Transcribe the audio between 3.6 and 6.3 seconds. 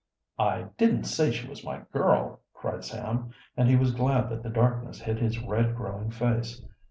he was glad that the darkness hid his red growing